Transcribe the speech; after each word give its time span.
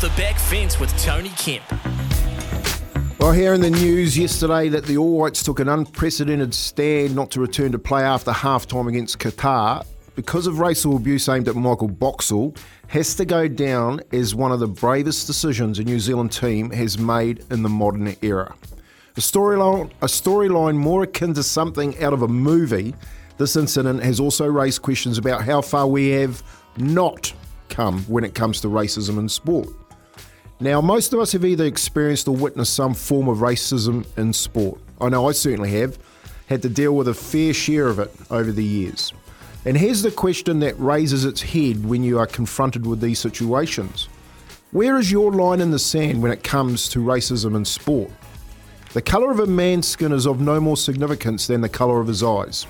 The 0.00 0.08
back 0.16 0.38
fence 0.38 0.80
with 0.80 0.90
Tony 0.98 1.28
Kemp. 1.36 1.62
Well, 3.18 3.32
here 3.32 3.52
in 3.52 3.60
the 3.60 3.68
news 3.68 4.16
yesterday 4.16 4.70
that 4.70 4.86
the 4.86 4.96
All 4.96 5.18
Whites 5.18 5.42
took 5.42 5.60
an 5.60 5.68
unprecedented 5.68 6.54
stand 6.54 7.14
not 7.14 7.30
to 7.32 7.40
return 7.40 7.70
to 7.72 7.78
play 7.78 8.02
after 8.02 8.32
half 8.32 8.66
time 8.66 8.88
against 8.88 9.18
Qatar 9.18 9.84
because 10.14 10.46
of 10.46 10.58
racial 10.58 10.96
abuse 10.96 11.28
aimed 11.28 11.48
at 11.48 11.54
Michael 11.54 11.88
Boxall 11.88 12.54
has 12.86 13.14
to 13.16 13.26
go 13.26 13.46
down 13.46 14.00
as 14.10 14.34
one 14.34 14.52
of 14.52 14.60
the 14.60 14.66
bravest 14.66 15.26
decisions 15.26 15.78
a 15.78 15.84
New 15.84 16.00
Zealand 16.00 16.32
team 16.32 16.70
has 16.70 16.96
made 16.98 17.44
in 17.50 17.62
the 17.62 17.68
modern 17.68 18.16
era. 18.22 18.54
A 19.18 19.20
storyline, 19.20 19.90
a 20.00 20.06
storyline 20.06 20.76
more 20.76 21.02
akin 21.02 21.34
to 21.34 21.42
something 21.42 22.02
out 22.02 22.14
of 22.14 22.22
a 22.22 22.28
movie, 22.28 22.94
this 23.36 23.54
incident 23.54 24.02
has 24.02 24.18
also 24.18 24.46
raised 24.46 24.80
questions 24.80 25.18
about 25.18 25.42
how 25.42 25.60
far 25.60 25.86
we 25.86 26.08
have 26.08 26.42
not 26.78 27.34
come 27.68 28.00
when 28.04 28.24
it 28.24 28.34
comes 28.34 28.62
to 28.62 28.68
racism 28.68 29.18
in 29.18 29.28
sport. 29.28 29.68
Now, 30.62 30.82
most 30.82 31.14
of 31.14 31.20
us 31.20 31.32
have 31.32 31.46
either 31.46 31.64
experienced 31.64 32.28
or 32.28 32.36
witnessed 32.36 32.74
some 32.74 32.92
form 32.92 33.28
of 33.28 33.38
racism 33.38 34.04
in 34.18 34.34
sport. 34.34 34.78
I 35.00 35.08
know 35.08 35.26
I 35.26 35.32
certainly 35.32 35.70
have, 35.72 35.98
had 36.48 36.60
to 36.60 36.68
deal 36.68 36.94
with 36.94 37.08
a 37.08 37.14
fair 37.14 37.54
share 37.54 37.86
of 37.86 37.98
it 37.98 38.12
over 38.30 38.52
the 38.52 38.62
years. 38.62 39.10
And 39.64 39.74
here's 39.74 40.02
the 40.02 40.10
question 40.10 40.60
that 40.60 40.78
raises 40.78 41.24
its 41.24 41.40
head 41.40 41.86
when 41.86 42.04
you 42.04 42.18
are 42.18 42.26
confronted 42.26 42.86
with 42.86 43.00
these 43.00 43.18
situations 43.18 44.10
Where 44.72 44.98
is 44.98 45.10
your 45.10 45.32
line 45.32 45.62
in 45.62 45.70
the 45.70 45.78
sand 45.78 46.22
when 46.22 46.30
it 46.30 46.44
comes 46.44 46.90
to 46.90 46.98
racism 46.98 47.56
in 47.56 47.64
sport? 47.64 48.10
The 48.92 49.00
colour 49.00 49.30
of 49.30 49.40
a 49.40 49.46
man's 49.46 49.88
skin 49.88 50.12
is 50.12 50.26
of 50.26 50.40
no 50.40 50.60
more 50.60 50.76
significance 50.76 51.46
than 51.46 51.62
the 51.62 51.70
colour 51.70 52.00
of 52.00 52.08
his 52.08 52.22
eyes. 52.22 52.66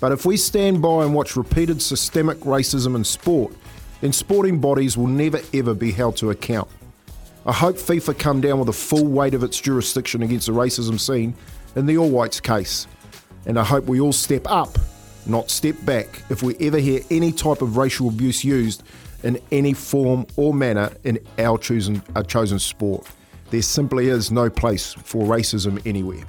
But 0.00 0.10
if 0.10 0.26
we 0.26 0.36
stand 0.36 0.82
by 0.82 1.04
and 1.04 1.14
watch 1.14 1.36
repeated 1.36 1.80
systemic 1.80 2.40
racism 2.40 2.96
in 2.96 3.04
sport, 3.04 3.52
then 4.00 4.12
sporting 4.12 4.58
bodies 4.58 4.96
will 4.96 5.06
never 5.06 5.40
ever 5.54 5.72
be 5.72 5.92
held 5.92 6.16
to 6.16 6.30
account. 6.30 6.68
I 7.44 7.52
hope 7.52 7.76
FIFA 7.76 8.18
come 8.18 8.40
down 8.40 8.58
with 8.58 8.66
the 8.66 8.72
full 8.72 9.06
weight 9.06 9.34
of 9.34 9.42
its 9.42 9.60
jurisdiction 9.60 10.22
against 10.22 10.46
the 10.46 10.52
racism 10.52 10.98
scene 10.98 11.34
in 11.74 11.86
the 11.86 11.98
All 11.98 12.08
Whites 12.08 12.40
case. 12.40 12.86
And 13.46 13.58
I 13.58 13.64
hope 13.64 13.86
we 13.86 13.98
all 14.00 14.12
step 14.12 14.42
up, 14.46 14.78
not 15.26 15.50
step 15.50 15.74
back, 15.84 16.22
if 16.30 16.44
we 16.44 16.56
ever 16.60 16.78
hear 16.78 17.00
any 17.10 17.32
type 17.32 17.60
of 17.60 17.76
racial 17.76 18.08
abuse 18.08 18.44
used 18.44 18.84
in 19.24 19.40
any 19.50 19.72
form 19.72 20.24
or 20.36 20.54
manner 20.54 20.92
in 21.02 21.18
our 21.38 21.58
chosen, 21.58 22.00
our 22.14 22.22
chosen 22.22 22.60
sport. 22.60 23.08
There 23.50 23.62
simply 23.62 24.08
is 24.08 24.30
no 24.30 24.48
place 24.48 24.92
for 24.92 25.24
racism 25.24 25.84
anywhere. 25.84 26.24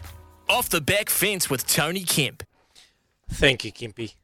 Off 0.50 0.69
the 0.69 0.81
back 0.81 1.09
fence 1.09 1.47
with 1.47 1.67
Tony 1.67 2.03
Kemp. 2.03 2.44
Thank 3.30 3.64
you, 3.64 3.72
Kimpy. 3.72 4.16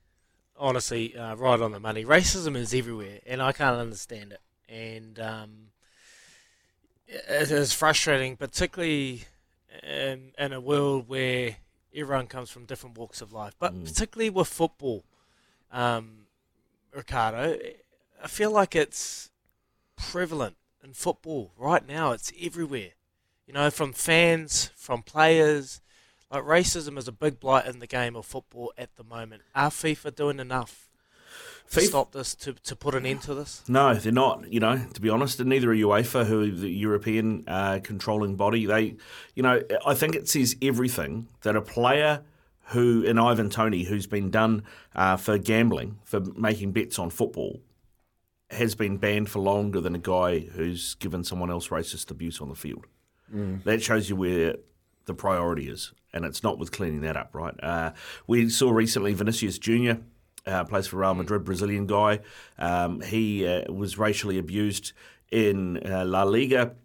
Honestly, 0.58 1.16
uh, 1.16 1.36
right 1.36 1.62
on 1.62 1.72
the 1.72 1.80
money. 1.80 2.04
Racism 2.04 2.56
is 2.56 2.73
everywhere, 2.73 3.20
and 3.26 3.42
I 3.42 3.52
can't 3.52 3.78
understand 3.78 4.34
it. 4.34 4.42
And 4.67 5.20
um, 5.20 5.69
it 7.10 7.52
is 7.52 7.74
frustrating, 7.74 8.38
particularly 8.38 9.24
in, 9.84 10.32
in 10.38 10.54
a 10.54 10.62
world 10.62 11.08
where 11.08 11.58
everyone 11.96 12.28
comes 12.28 12.50
from 12.50 12.66
different 12.66 12.98
walks 12.98 13.22
of 13.22 13.34
life, 13.34 13.56
but 13.60 13.84
particularly 13.84 14.30
with 14.30 14.48
football, 14.48 15.04
um, 15.72 16.28
Ricardo. 16.94 17.58
I 18.24 18.28
feel 18.28 18.52
like 18.52 18.76
it's 18.76 19.32
prevalent 19.96 20.56
in 20.84 20.94
football 20.94 21.52
right 21.58 21.86
now. 21.88 22.12
It's 22.12 22.32
everywhere. 22.40 22.92
You 23.48 23.54
know, 23.54 23.70
from 23.72 23.94
fans, 23.94 24.72
from 24.76 25.02
players. 25.02 25.82
Like 26.32 26.44
racism 26.44 26.98
is 26.98 27.08
a 27.08 27.12
big 27.12 27.40
blight 27.40 27.66
in 27.66 27.80
the 27.80 27.88
game 27.88 28.16
of 28.16 28.26
football 28.26 28.72
at 28.78 28.96
the 28.98 29.04
moment. 29.04 29.42
Are 29.56 29.72
FIFA 29.72 30.14
doing 30.14 30.40
enough 30.40 30.89
FIFA 31.70 31.88
stop 31.88 32.12
this, 32.12 32.34
to, 32.36 32.53
to 32.53 32.75
put 32.75 32.95
an 32.95 33.06
end 33.06 33.22
to 33.23 33.36
this? 33.36 33.64
No, 33.67 33.94
they're 33.94 34.12
not. 34.12 34.52
You 34.52 34.59
know, 34.59 34.81
to 34.94 35.02
be 35.02 35.09
honest, 35.09 35.39
and 35.39 35.50
neither 35.50 35.72
are 35.72 35.76
UEFA, 35.76 36.26
who 36.26 36.42
are 36.42 36.48
the 36.48 36.70
European 36.70 37.44
uh, 37.48 37.80
controlling 37.83 38.36
body. 38.36 38.66
They, 38.66 38.95
you 39.36 39.44
know, 39.44 39.61
I 39.86 39.94
think 39.94 40.16
it 40.16 40.27
says 40.27 40.55
everything 40.61 41.27
that 41.42 41.55
a 41.55 41.61
player 41.61 42.23
who, 42.70 43.04
in 43.04 43.20
Ivan 43.20 43.49
Toney, 43.49 43.83
who's 43.83 44.08
been 44.08 44.32
done 44.32 44.64
uh, 44.95 45.17
for 45.17 45.38
gambling, 45.38 45.99
for 46.04 46.20
making 46.20 46.71
bets 46.71 46.98
on 46.98 47.10
football, 47.10 47.61
has 48.52 48.73
been 48.73 48.98
banned 48.98 49.30
for 49.30 49.39
longer 49.39 49.80
than 49.80 49.94
a 49.94 49.99
guy 49.99 50.39
who's 50.39 50.95
given 50.95 51.23
someone 51.23 51.52
else 51.52 51.67
racist 51.67 52.10
abuse 52.10 52.42
on 52.42 52.49
the 52.49 52.55
field. 52.55 52.86
That 53.64 53.83
shows 53.83 54.10
you 54.10 54.15
where 54.15 54.55
the 55.05 55.14
priority 55.14 55.70
is, 55.70 55.94
and 56.14 56.26
it's 56.26 56.42
not 56.42 56.58
with 56.58 56.71
cleaning 56.71 57.02
that 57.02 57.15
up, 57.15 57.30
right? 57.33 57.54
Uh, 57.61 57.92
we 58.26 58.49
saw 58.49 58.71
recently 58.71 59.14
Vinicius 59.14 59.60
Junior. 59.60 59.99
Uh, 60.45 60.64
plays 60.64 60.88
for 60.88 60.98
Real 60.98 61.14
Madrid, 61.14 61.44
Brazilian 61.44 61.86
guy. 61.86 62.22
Um, 62.58 63.02
he 63.02 63.45
uh, 63.45 63.72
was 63.72 63.98
racially 63.98 64.38
abused 64.38 64.94
in 65.32 65.77
uh, 65.86 66.05
La 66.05 66.23
Liga 66.23 66.76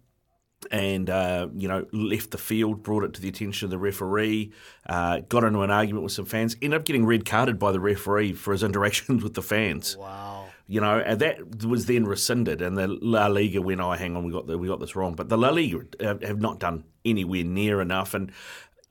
and 0.71 1.09
uh, 1.09 1.47
you 1.55 1.67
know 1.67 1.85
left 1.91 2.31
the 2.31 2.37
field, 2.37 2.83
brought 2.83 3.03
it 3.03 3.13
to 3.13 3.21
the 3.21 3.29
attention 3.29 3.65
of 3.65 3.71
the 3.71 3.77
referee, 3.77 4.51
uh, 4.87 5.19
got 5.29 5.43
into 5.43 5.61
an 5.61 5.71
argument 5.71 6.03
with 6.03 6.13
some 6.13 6.25
fans, 6.25 6.55
ended 6.61 6.79
up 6.79 6.85
getting 6.85 7.05
red 7.05 7.25
carded 7.25 7.59
by 7.59 7.71
the 7.71 7.79
referee 7.79 8.33
for 8.33 8.51
his 8.51 8.63
interactions 8.69 9.23
with 9.23 9.33
the 9.33 9.41
fans. 9.41 9.97
Wow. 9.97 10.45
You 10.67 10.81
know, 10.81 10.97
and 10.97 11.19
that 11.19 11.63
was 11.65 11.85
then 11.85 12.05
rescinded, 12.05 12.61
and 12.61 12.75
the 12.75 12.87
La 12.87 13.27
Liga 13.27 13.61
went, 13.61 13.81
"Oh, 13.81 13.91
hang 13.91 14.15
on, 14.15 14.23
we 14.23 14.31
got 14.31 14.47
the, 14.47 14.57
we 14.57 14.67
got 14.67 14.79
this 14.79 14.95
wrong." 14.95 15.13
But 15.13 15.29
the 15.29 15.37
La 15.37 15.49
Liga 15.49 15.81
uh, 15.99 16.15
have 16.25 16.41
not 16.41 16.59
done 16.59 16.85
anywhere 17.03 17.43
near 17.43 17.81
enough, 17.81 18.15
and 18.15 18.31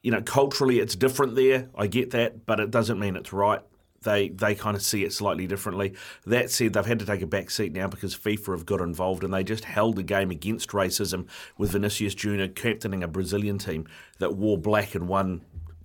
you 0.02 0.12
know, 0.12 0.22
culturally 0.22 0.78
it's 0.78 0.94
different 0.94 1.34
there. 1.34 1.69
I 1.75 1.88
get 1.88 2.12
that, 2.12 2.46
but 2.46 2.60
it 2.60 2.70
doesn't 2.70 3.00
mean 3.00 3.16
it's 3.16 3.32
right. 3.32 3.60
They 4.04 4.28
they 4.28 4.54
kind 4.54 4.76
of 4.76 4.82
see 4.82 5.04
it 5.04 5.12
slightly 5.12 5.47
differently. 5.47 5.94
That 6.26 6.50
said, 6.50 6.72
they've 6.72 6.87
had 6.87 7.00
to 7.00 7.06
take 7.06 7.22
a 7.22 7.26
back 7.26 7.50
seat 7.50 7.72
now 7.72 7.88
because 7.88 8.16
FIFA 8.16 8.53
have 8.53 8.66
got 8.66 8.81
involved 8.81 9.25
and 9.25 9.34
they 9.34 9.42
just 9.42 9.65
held 9.65 9.98
a 9.98 10.03
game 10.03 10.31
against 10.31 10.70
racism 10.70 11.26
with 11.59 11.72
Vinicius 11.72 12.14
Junior 12.14 12.48
captaining 12.48 13.03
a 13.03 13.09
Brazilian 13.09 13.59
team 13.59 13.87
that 14.19 14.37
wore 14.37 14.59
black 14.59 14.94
and 14.94 15.09
won 15.09 15.43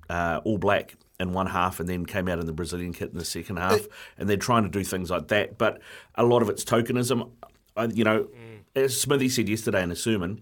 uh, 0.10 0.42
all 0.44 0.58
black 0.58 0.96
in 1.20 1.34
one 1.34 1.48
half 1.48 1.80
and 1.80 1.90
then 1.90 2.06
came 2.06 2.28
out 2.28 2.40
in 2.40 2.46
the 2.46 2.54
Brazilian 2.54 2.94
kit 2.94 3.12
in 3.12 3.18
the 3.18 3.26
second 3.26 3.58
uh, 3.58 3.70
half. 3.70 3.88
And 4.18 4.30
they're 4.30 4.38
trying 4.38 4.64
to 4.64 4.70
do 4.70 4.84
things 4.84 5.10
like 5.10 5.28
that, 5.30 5.58
but 5.58 5.82
a 6.16 6.24
lot 6.24 6.42
of 6.42 6.50
it's 6.50 6.64
tokenism. 6.64 7.30
I, 7.76 7.86
you 7.86 8.04
know, 8.04 8.24
mm. 8.24 8.62
as 8.76 9.00
Smithy 9.00 9.30
said 9.30 9.50
yesterday 9.50 9.84
in 9.84 9.92
a 9.92 9.96
sermon, 9.96 10.42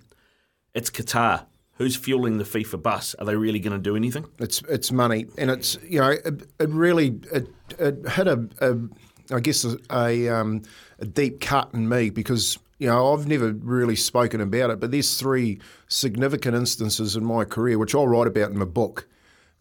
it's 0.73 0.89
Qatar. 0.89 1.45
Who's 1.77 1.95
fueling 1.95 2.39
the 2.39 2.43
FIFA 2.43 2.81
bus? 2.81 3.15
Are 3.15 3.25
they 3.25 3.35
really 3.35 3.59
going 3.59 3.73
to 3.73 3.81
do 3.81 3.95
anything? 3.95 4.25
It's 4.39 4.63
it's 4.63 4.91
money, 4.91 5.27
and 5.37 5.51
it's 5.51 5.77
you 5.87 5.99
know 5.99 6.09
it, 6.09 6.43
it 6.59 6.69
really 6.69 7.19
it, 7.31 7.47
it 7.77 8.09
hit 8.09 8.27
a, 8.27 8.47
a 8.61 9.35
I 9.35 9.39
guess 9.39 9.63
a, 9.63 9.77
a, 9.91 10.29
um, 10.29 10.63
a 10.99 11.05
deep 11.05 11.39
cut 11.39 11.73
in 11.73 11.87
me 11.87 12.09
because 12.09 12.57
you 12.79 12.87
know 12.87 13.13
I've 13.13 13.27
never 13.27 13.51
really 13.51 13.95
spoken 13.95 14.41
about 14.41 14.71
it, 14.71 14.79
but 14.79 14.89
there's 14.89 15.19
three 15.19 15.59
significant 15.87 16.55
instances 16.55 17.15
in 17.15 17.23
my 17.23 17.43
career 17.43 17.77
which 17.77 17.93
I'll 17.93 18.07
write 18.07 18.27
about 18.27 18.51
in 18.51 18.59
the 18.59 18.65
book 18.65 19.07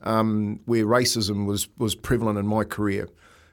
um, 0.02 0.60
where 0.64 0.86
racism 0.86 1.46
was 1.46 1.68
was 1.76 1.94
prevalent 1.94 2.38
in 2.38 2.46
my 2.46 2.64
career, 2.64 3.08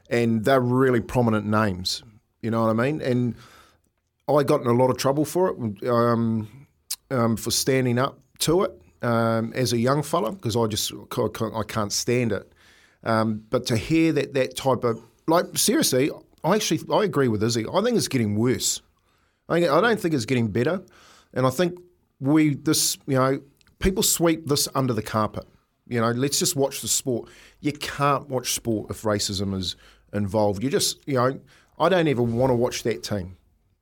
and 0.09 0.45
they're 0.45 0.61
really 0.61 1.01
prominent 1.01 1.45
names. 1.45 2.01
You 2.41 2.51
know 2.51 2.61
what 2.61 2.69
I 2.69 2.73
mean? 2.73 3.01
And 3.01 3.35
I 4.27 4.43
got 4.43 4.61
in 4.61 4.67
a 4.67 4.73
lot 4.73 4.89
of 4.89 4.97
trouble 4.97 5.25
for 5.25 5.49
it, 5.49 5.87
um, 5.89 6.67
um, 7.09 7.35
for 7.35 7.51
standing 7.51 7.99
up 7.99 8.19
to 8.39 8.63
it 8.63 8.81
um, 9.01 9.53
as 9.53 9.73
a 9.73 9.77
young 9.77 10.03
fella 10.03 10.31
because 10.31 10.55
I 10.55 10.67
just 10.67 10.91
I 11.17 11.63
can't- 11.63 11.91
stand 11.91 12.31
it. 12.31 12.51
Um, 13.03 13.43
but 13.49 13.65
to 13.67 13.77
hear 13.77 14.13
that 14.13 14.33
that 14.33 14.55
type 14.55 14.83
of 14.83 15.01
like 15.27 15.57
seriously, 15.57 16.09
I 16.43 16.55
actually 16.55 16.81
I 16.91 17.03
agree 17.03 17.27
with 17.27 17.43
Izzy. 17.43 17.65
I 17.67 17.81
think 17.81 17.97
it's 17.97 18.07
getting 18.07 18.35
worse. 18.37 18.81
I, 19.49 19.57
I 19.57 19.81
don't 19.81 19.99
think 19.99 20.13
it's 20.13 20.25
getting 20.25 20.47
better, 20.47 20.81
and 21.33 21.45
I 21.45 21.49
think 21.49 21.77
we 22.21 22.55
this 22.55 22.97
you 23.05 23.15
know 23.15 23.41
people 23.79 24.03
sweep 24.03 24.47
this 24.47 24.69
under 24.73 24.93
the 24.93 25.01
carpet. 25.01 25.45
You 25.85 25.99
know, 25.99 26.11
let's 26.11 26.39
just 26.39 26.55
watch 26.55 26.79
the 26.81 26.87
sport. 26.87 27.29
You 27.59 27.73
can't 27.73 28.29
watch 28.29 28.53
sport 28.53 28.89
if 28.89 29.01
racism 29.01 29.53
is 29.53 29.75
involved. 30.13 30.63
You 30.63 30.69
just 30.69 31.05
you 31.05 31.15
know 31.15 31.39
I 31.77 31.89
don't 31.89 32.07
even 32.07 32.35
want 32.37 32.51
to 32.51 32.55
watch 32.55 32.83
that 32.83 33.03
team. 33.03 33.35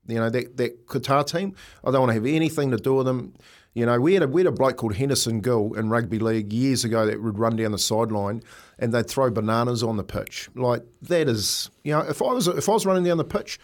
You 0.08 0.16
know, 0.16 0.30
that, 0.32 0.58
that 0.58 0.88
Qatar 0.88 1.26
team, 1.28 1.56
I 1.86 1.92
don't 1.92 2.02
want 2.02 2.10
to 2.10 2.16
have 2.16 2.26
anything 2.26 2.72
to 2.72 2.78
do 2.78 2.96
with 2.96 3.06
them. 3.06 3.34
You 3.74 3.86
know, 3.86 4.00
we 4.02 4.14
had 4.16 4.24
a, 4.24 4.28
we 4.28 4.42
had 4.42 4.48
a 4.48 4.52
bloke 4.52 4.76
called 4.78 4.96
Henderson 4.96 5.40
Gill 5.40 5.74
in 5.76 5.90
rugby 5.90 6.20
league 6.20 6.52
years 6.52 6.84
ago 6.84 7.06
that 7.06 7.22
would 7.24 7.40
run 7.40 7.56
down 7.56 7.72
the 7.72 7.78
sideline 7.78 8.44
and 8.80 8.94
they'd 8.94 9.08
throw 9.08 9.32
bananas 9.32 9.82
on 9.82 9.96
the 9.96 10.04
pitch. 10.04 10.50
Like, 10.56 10.84
that 11.04 11.30
is, 11.30 11.70
you 11.84 11.94
know, 11.94 12.02
if 12.02 12.22
I 12.22 12.34
was 12.34 12.48
if 12.48 12.68
I 12.68 12.74
was 12.74 12.86
running 12.86 13.06
down 13.06 13.18
the 13.18 13.24
pitch, 13.24 13.60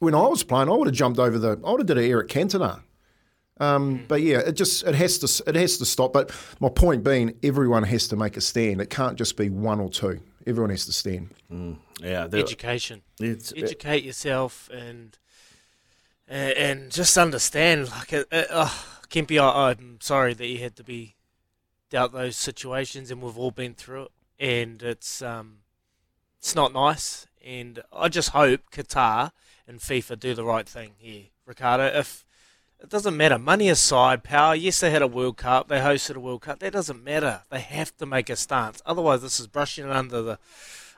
when 0.00 0.14
I 0.16 0.26
was 0.26 0.42
playing, 0.42 0.68
I 0.68 0.72
would 0.72 0.88
have 0.88 0.96
jumped 0.96 1.20
over 1.20 1.38
the, 1.38 1.60
I 1.64 1.70
would 1.70 1.80
have 1.80 1.86
did 1.86 1.98
an 1.98 2.04
Eric 2.04 2.28
Cantona. 2.28 2.80
Um, 3.60 4.04
but 4.08 4.22
yeah, 4.22 4.38
it 4.38 4.52
just 4.52 4.82
it 4.84 4.96
has 4.96 5.18
to 5.18 5.48
it 5.48 5.54
has 5.54 5.78
to 5.78 5.84
stop. 5.84 6.12
But 6.12 6.32
my 6.58 6.68
point 6.68 7.04
being, 7.04 7.34
everyone 7.44 7.84
has 7.84 8.08
to 8.08 8.16
make 8.16 8.36
a 8.36 8.40
stand. 8.40 8.80
It 8.80 8.90
can't 8.90 9.16
just 9.16 9.36
be 9.36 9.50
one 9.50 9.78
or 9.78 9.88
two. 9.88 10.18
Everyone 10.48 10.70
has 10.70 10.86
to 10.86 10.92
stand. 10.92 11.28
Yeah, 12.00 12.26
they're- 12.26 12.40
Education. 12.40 13.02
it's, 13.20 13.52
Educate 13.56 14.02
yourself 14.02 14.68
and 14.72 15.16
and, 16.26 16.52
and 16.56 16.90
just 16.90 17.16
understand. 17.16 17.88
Like, 17.90 18.12
it, 18.12 18.26
it, 18.32 18.48
oh, 18.50 18.91
Kempy, 19.12 19.38
I, 19.38 19.70
I'm 19.70 19.98
sorry 20.00 20.34
that 20.34 20.46
you 20.46 20.58
had 20.58 20.74
to 20.76 20.82
be 20.82 21.16
dealt 21.90 22.12
those 22.12 22.36
situations, 22.36 23.10
and 23.10 23.20
we've 23.22 23.38
all 23.38 23.50
been 23.50 23.74
through 23.74 24.04
it. 24.04 24.10
And 24.40 24.82
it's 24.82 25.22
um, 25.22 25.58
it's 26.38 26.54
not 26.56 26.72
nice. 26.72 27.26
And 27.44 27.82
I 27.92 28.08
just 28.08 28.30
hope 28.30 28.70
Qatar 28.72 29.32
and 29.68 29.78
FIFA 29.78 30.18
do 30.18 30.34
the 30.34 30.44
right 30.44 30.68
thing 30.68 30.94
here, 30.96 31.24
Ricardo. 31.46 31.84
If 31.84 32.24
It 32.82 32.88
doesn't 32.88 33.16
matter. 33.16 33.38
Money 33.38 33.68
aside, 33.68 34.24
power. 34.24 34.54
Yes, 34.54 34.80
they 34.80 34.90
had 34.90 35.02
a 35.02 35.06
World 35.06 35.36
Cup. 35.36 35.68
They 35.68 35.78
hosted 35.78 36.16
a 36.16 36.20
World 36.20 36.42
Cup. 36.42 36.58
That 36.60 36.72
doesn't 36.72 37.04
matter. 37.04 37.42
They 37.50 37.60
have 37.60 37.96
to 37.98 38.06
make 38.06 38.30
a 38.30 38.36
stance. 38.36 38.82
Otherwise, 38.86 39.22
this 39.22 39.38
is 39.38 39.46
brushing 39.46 39.84
it 39.84 39.92
under 39.92 40.22
the 40.22 40.38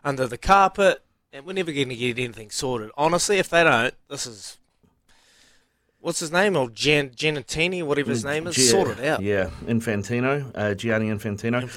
under 0.04 0.26
the 0.26 0.38
carpet, 0.38 1.02
and 1.32 1.44
we're 1.44 1.52
never 1.54 1.72
going 1.72 1.88
to 1.88 1.96
get 1.96 2.18
anything 2.18 2.50
sorted. 2.50 2.90
Honestly, 2.96 3.38
if 3.38 3.48
they 3.48 3.64
don't, 3.64 3.94
this 4.08 4.26
is 4.26 4.58
what's 6.04 6.20
his 6.20 6.30
name? 6.30 6.54
Or 6.56 6.68
Gian, 6.70 7.10
Giannatini, 7.10 7.82
whatever 7.82 8.10
his 8.10 8.24
name 8.24 8.46
is, 8.46 8.54
Gia- 8.54 8.62
sort 8.62 8.98
it 8.98 9.04
out. 9.04 9.20
Yeah, 9.22 9.50
Infantino, 9.64 10.50
uh, 10.54 10.74
Gianni 10.74 11.08
Infantino. 11.08 11.68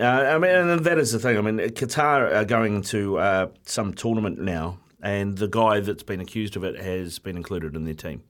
Uh, 0.00 0.04
I 0.04 0.38
mean, 0.38 0.50
and 0.50 0.84
that 0.84 0.98
is 0.98 1.12
the 1.12 1.18
thing. 1.18 1.36
I 1.36 1.40
mean, 1.40 1.58
Qatar 1.58 2.34
are 2.34 2.44
going 2.44 2.82
to 2.82 3.18
uh, 3.18 3.46
some 3.64 3.92
tournament 3.94 4.40
now, 4.40 4.78
and 5.02 5.36
the 5.36 5.46
guy 5.48 5.80
that's 5.80 6.02
been 6.02 6.20
accused 6.20 6.56
of 6.56 6.64
it 6.64 6.80
has 6.80 7.18
been 7.18 7.36
included 7.36 7.76
in 7.76 7.84
their 7.84 7.94
team. 7.94 8.22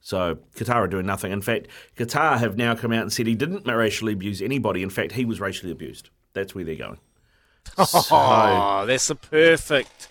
So 0.00 0.38
Qatar 0.54 0.76
are 0.76 0.86
doing 0.86 1.04
nothing. 1.06 1.30
In 1.32 1.42
fact, 1.42 1.66
Qatar 1.96 2.38
have 2.38 2.56
now 2.56 2.74
come 2.74 2.92
out 2.92 3.02
and 3.02 3.12
said 3.12 3.26
he 3.26 3.34
didn't 3.34 3.66
racially 3.66 4.14
abuse 4.14 4.40
anybody. 4.40 4.82
In 4.82 4.88
fact, 4.88 5.12
he 5.12 5.26
was 5.26 5.40
racially 5.40 5.72
abused. 5.72 6.08
That's 6.32 6.54
where 6.54 6.64
they're 6.64 6.74
going. 6.76 6.98
Oh, 7.78 8.84
that's 8.86 9.08
the 9.08 9.14
perfect 9.14 10.08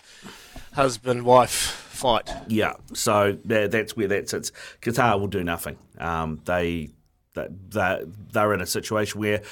husband 0.74 1.24
wife 1.24 1.79
fight. 2.00 2.30
Yeah, 2.48 2.74
so 2.92 3.38
that, 3.44 3.70
that's 3.70 3.96
where 3.96 4.08
that 4.08 4.28
sits. 4.28 4.52
Qatar 4.80 5.20
will 5.20 5.28
do 5.28 5.44
nothing. 5.44 5.78
Um, 5.98 6.40
they 6.44 6.90
they 7.34 7.48
they're 8.32 8.54
in 8.54 8.60
a 8.60 8.66
situation 8.66 9.20
where, 9.20 9.42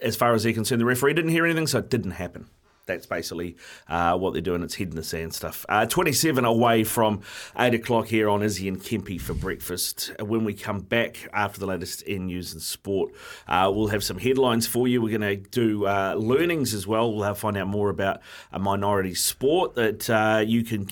as 0.00 0.16
far 0.16 0.34
as 0.34 0.44
they're 0.44 0.52
concerned, 0.52 0.80
the 0.80 0.86
referee 0.86 1.14
didn't 1.14 1.30
hear 1.30 1.44
anything, 1.44 1.66
so 1.66 1.78
it 1.78 1.90
didn't 1.90 2.12
happen. 2.12 2.46
That's 2.84 3.06
basically 3.06 3.56
uh, 3.88 4.18
what 4.18 4.32
they're 4.32 4.42
doing. 4.42 4.62
It's 4.62 4.74
head 4.74 4.88
in 4.88 4.96
the 4.96 5.04
sand 5.04 5.34
stuff. 5.34 5.64
Uh, 5.68 5.86
27 5.86 6.44
away 6.44 6.82
from 6.82 7.20
8 7.56 7.74
o'clock 7.74 8.08
here 8.08 8.28
on 8.28 8.42
Izzy 8.42 8.66
and 8.66 8.80
Kempy 8.80 9.20
for 9.20 9.34
breakfast. 9.34 10.10
When 10.20 10.44
we 10.44 10.52
come 10.52 10.80
back 10.80 11.28
after 11.32 11.60
the 11.60 11.66
latest 11.66 12.02
in 12.02 12.26
news 12.26 12.52
and 12.52 12.60
sport, 12.60 13.12
uh, 13.46 13.70
we'll 13.72 13.88
have 13.88 14.02
some 14.02 14.18
headlines 14.18 14.66
for 14.66 14.88
you. 14.88 15.00
We're 15.00 15.16
going 15.16 15.42
to 15.42 15.48
do 15.50 15.86
uh, 15.86 16.14
learnings 16.18 16.74
as 16.74 16.84
well. 16.84 17.14
We'll 17.14 17.34
find 17.34 17.56
out 17.56 17.68
more 17.68 17.88
about 17.88 18.20
a 18.50 18.58
minority 18.58 19.14
sport 19.14 19.76
that 19.76 20.10
uh, 20.10 20.42
you 20.44 20.64
can 20.64 20.88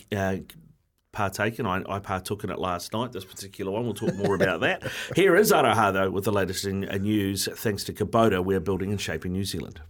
partake 1.13 1.59
in. 1.59 1.67
I, 1.67 1.83
I 1.89 1.99
partook 1.99 2.45
in 2.45 2.51
it 2.51 2.59
last 2.59 2.93
night, 2.93 3.13
this 3.13 3.25
particular 3.25 3.71
one. 3.73 3.85
We'll 3.85 3.95
talk 3.95 4.15
more 4.15 4.35
about 4.35 4.61
that. 4.61 4.91
Here 5.17 5.37
is 5.37 5.53
Araha, 5.53 5.93
though, 5.93 6.11
with 6.11 6.25
the 6.25 6.33
latest 6.33 6.65
in 6.65 6.81
news. 6.81 7.49
Thanks 7.53 7.85
to 7.85 7.93
Kubota, 7.93 8.45
we're 8.45 8.61
building 8.61 8.91
and 8.91 9.01
shaping 9.01 9.33
New 9.33 9.45
Zealand. 9.45 9.81